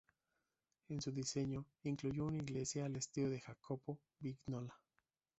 En 0.89 0.99
su 0.99 1.11
diseño 1.11 1.63
incluyó 1.83 2.25
una 2.25 2.39
iglesia 2.41 2.85
al 2.85 2.95
estilo 2.95 3.29
de 3.29 3.39
Jacopo 3.39 3.99
Vignola. 4.19 4.75